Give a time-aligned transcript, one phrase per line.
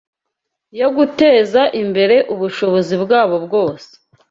[0.79, 3.89] yo guteza imbere ubushobozi bwabo bwose